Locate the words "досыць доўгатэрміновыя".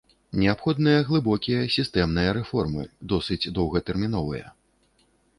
3.11-4.47